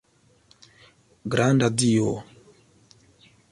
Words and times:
Granda 1.31 1.69
Dio! 1.69 2.11